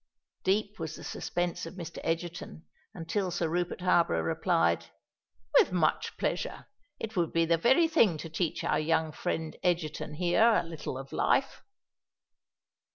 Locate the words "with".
5.59-5.71